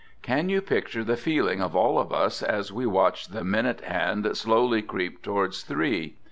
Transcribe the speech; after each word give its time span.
Can 0.23 0.49
you 0.49 0.63
picture 0.63 1.03
the 1.03 1.15
feeling 1.15 1.61
of 1.61 1.75
all 1.75 1.99
of 1.99 2.11
us 2.11 2.41
as 2.41 2.73
we 2.73 2.87
watch 2.87 3.27
the 3.27 3.43
minute 3.43 3.81
hand 3.81 4.35
slowly 4.35 4.81
creep 4.81 5.21
towards 5.21 5.61
three? 5.61 6.15